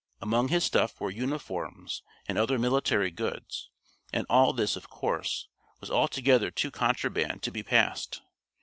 [0.19, 3.69] Among his stuff were uniforms and other military goods,
[4.11, 5.47] and all this, of course,
[5.79, 8.23] was altogether too contraband to be passed.